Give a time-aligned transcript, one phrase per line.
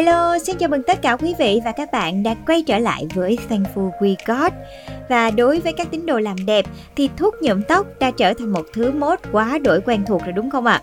[0.00, 3.06] Hello, xin chào mừng tất cả quý vị và các bạn đã quay trở lại
[3.14, 4.52] với Thankful We Got.
[5.08, 6.64] Và đối với các tín đồ làm đẹp
[6.96, 10.32] thì thuốc nhuộm tóc đã trở thành một thứ mốt quá đổi quen thuộc rồi
[10.32, 10.82] đúng không ạ?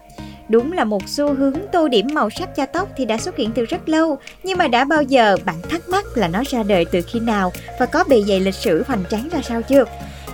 [0.50, 3.52] Đúng là một xu hướng tô điểm màu sắc cho tóc thì đã xuất hiện
[3.56, 6.86] từ rất lâu Nhưng mà đã bao giờ bạn thắc mắc là nó ra đời
[6.86, 9.84] từ khi nào Và có bề dày lịch sử hoành tráng ra sao chưa?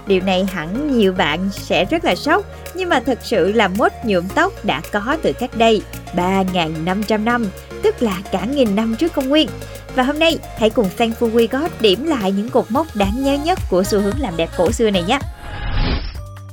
[0.07, 3.91] Điều này hẳn nhiều bạn sẽ rất là sốc Nhưng mà thật sự là mốt
[4.03, 5.81] nhuộm tóc đã có từ cách đây
[6.15, 7.45] 3.500 năm
[7.83, 9.49] Tức là cả nghìn năm trước công nguyên
[9.95, 13.37] Và hôm nay hãy cùng Thankful We Got điểm lại những cột mốc đáng nhớ
[13.45, 15.19] nhất của xu hướng làm đẹp cổ xưa này nhé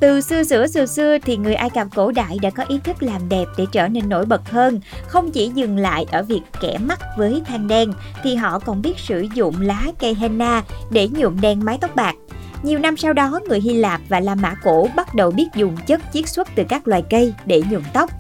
[0.01, 3.03] từ xưa xưa xưa xưa thì người Ai Cập cổ đại đã có ý thức
[3.03, 6.79] làm đẹp để trở nên nổi bật hơn, không chỉ dừng lại ở việc kẻ
[6.79, 7.93] mắt với than đen
[8.23, 12.15] thì họ còn biết sử dụng lá cây henna để nhuộm đen mái tóc bạc.
[12.63, 15.77] Nhiều năm sau đó, người Hy Lạp và La Mã cổ bắt đầu biết dùng
[15.87, 18.11] chất chiết xuất từ các loài cây để nhuộm tóc.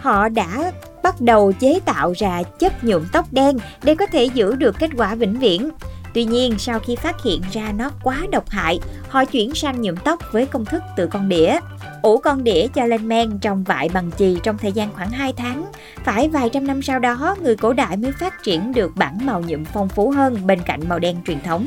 [0.00, 0.72] Họ đã
[1.06, 4.90] bắt đầu chế tạo ra chất nhuộm tóc đen để có thể giữ được kết
[4.96, 5.70] quả vĩnh viễn.
[6.14, 9.96] Tuy nhiên, sau khi phát hiện ra nó quá độc hại, họ chuyển sang nhuộm
[9.96, 11.58] tóc với công thức từ con đĩa.
[12.02, 15.32] Ủ con đĩa cho lên men trong vại bằng chì trong thời gian khoảng 2
[15.32, 15.64] tháng.
[16.04, 19.40] Phải vài trăm năm sau đó, người cổ đại mới phát triển được bản màu
[19.40, 21.66] nhuộm phong phú hơn bên cạnh màu đen truyền thống.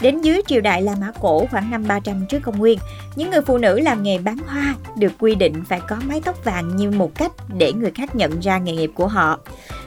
[0.00, 2.78] Đến dưới triều đại La Mã Cổ khoảng năm 300 trước công nguyên,
[3.16, 6.44] những người phụ nữ làm nghề bán hoa được quy định phải có mái tóc
[6.44, 9.38] vàng như một cách để người khác nhận ra nghề nghiệp của họ.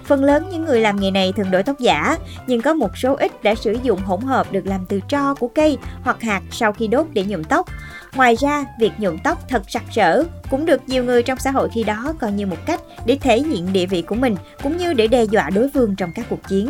[0.05, 3.15] Phần lớn những người làm nghề này thường đổi tóc giả, nhưng có một số
[3.15, 6.73] ít đã sử dụng hỗn hợp được làm từ tro của cây hoặc hạt sau
[6.73, 7.67] khi đốt để nhuộm tóc.
[8.15, 11.69] Ngoài ra, việc nhuộm tóc thật sặc sỡ cũng được nhiều người trong xã hội
[11.73, 14.93] khi đó coi như một cách để thể hiện địa vị của mình cũng như
[14.93, 16.69] để đe dọa đối phương trong các cuộc chiến.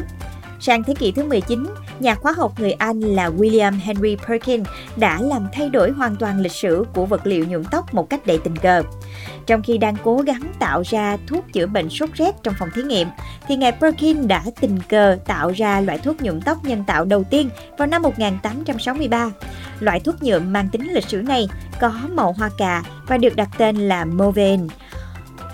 [0.59, 1.65] Sang thế kỷ thứ 19,
[1.99, 4.63] nhà khoa học người Anh là William Henry Perkin
[4.95, 8.25] đã làm thay đổi hoàn toàn lịch sử của vật liệu nhuộm tóc một cách
[8.25, 8.83] đầy tình cờ.
[9.45, 12.81] Trong khi đang cố gắng tạo ra thuốc chữa bệnh sốt rét trong phòng thí
[12.81, 13.07] nghiệm,
[13.47, 17.23] thì ngài Perkin đã tình cờ tạo ra loại thuốc nhuộm tóc nhân tạo đầu
[17.23, 19.31] tiên vào năm 1863.
[19.79, 21.47] Loại thuốc nhuộm mang tính lịch sử này
[21.79, 24.67] có màu hoa cà và được đặt tên là Movane.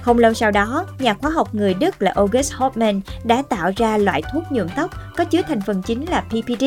[0.05, 3.97] Không lâu sau đó, nhà khoa học người Đức là August Hoffman đã tạo ra
[3.97, 6.65] loại thuốc nhuộm tóc có chứa thành phần chính là PPD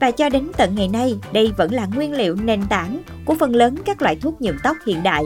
[0.00, 3.56] và cho đến tận ngày nay, đây vẫn là nguyên liệu nền tảng của phần
[3.56, 5.24] lớn các loại thuốc nhuộm tóc hiện đại.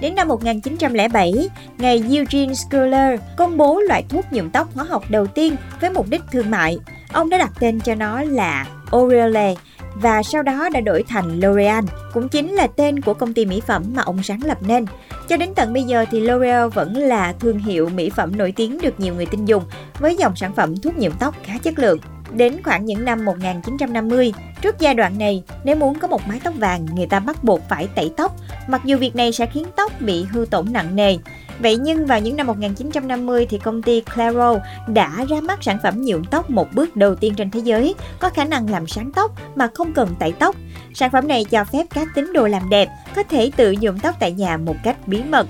[0.00, 5.26] Đến năm 1907, ngài Eugene Schuller công bố loại thuốc nhuộm tóc hóa học đầu
[5.26, 6.78] tiên với mục đích thương mại.
[7.12, 9.54] Ông đã đặt tên cho nó là Aureole
[9.94, 13.60] và sau đó đã đổi thành L'Oreal, cũng chính là tên của công ty mỹ
[13.66, 14.84] phẩm mà ông sáng lập nên.
[15.28, 18.78] Cho đến tận bây giờ thì L'Oreal vẫn là thương hiệu mỹ phẩm nổi tiếng
[18.82, 19.64] được nhiều người tin dùng
[19.98, 21.98] với dòng sản phẩm thuốc nhuộm tóc khá chất lượng.
[22.32, 26.54] Đến khoảng những năm 1950, trước giai đoạn này, nếu muốn có một mái tóc
[26.58, 28.36] vàng, người ta bắt buộc phải tẩy tóc,
[28.68, 31.16] mặc dù việc này sẽ khiến tóc bị hư tổn nặng nề.
[31.62, 36.04] Vậy nhưng vào những năm 1950 thì công ty Claro đã ra mắt sản phẩm
[36.04, 39.32] nhuộm tóc một bước đầu tiên trên thế giới, có khả năng làm sáng tóc
[39.54, 40.56] mà không cần tẩy tóc.
[40.94, 44.14] Sản phẩm này cho phép các tín đồ làm đẹp có thể tự nhuộm tóc
[44.20, 45.46] tại nhà một cách bí mật.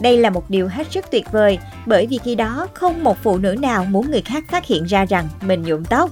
[0.00, 3.38] Đây là một điều hết sức tuyệt vời bởi vì khi đó không một phụ
[3.38, 6.10] nữ nào muốn người khác phát hiện ra rằng mình nhuộm tóc.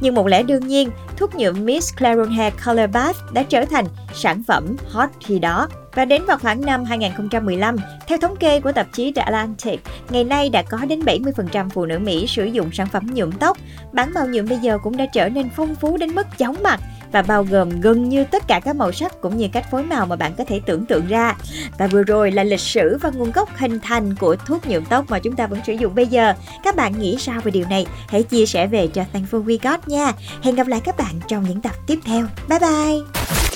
[0.00, 3.84] Nhưng một lẽ đương nhiên, thuốc nhuộm Miss Claron Hair Color Bath đã trở thành
[4.14, 5.68] sản phẩm hot khi đó.
[5.94, 10.24] Và đến vào khoảng năm 2015, theo thống kê của tạp chí The Atlantic, ngày
[10.24, 13.58] nay đã có đến 70% phụ nữ Mỹ sử dụng sản phẩm nhuộm tóc.
[13.92, 16.80] Bản màu nhuộm bây giờ cũng đã trở nên phong phú đến mức chóng mặt
[17.14, 20.06] và bao gồm gần như tất cả các màu sắc cũng như cách phối màu
[20.06, 21.36] mà bạn có thể tưởng tượng ra.
[21.78, 25.04] Và vừa rồi là lịch sử và nguồn gốc hình thành của thuốc nhuộm tóc
[25.08, 26.34] mà chúng ta vẫn sử dụng bây giờ.
[26.64, 27.86] Các bạn nghĩ sao về điều này?
[28.08, 30.12] Hãy chia sẻ về cho Thankful We Got nha.
[30.42, 32.26] Hẹn gặp lại các bạn trong những tập tiếp theo.
[32.48, 33.53] Bye bye!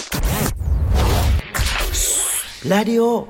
[2.66, 3.28] ラディオ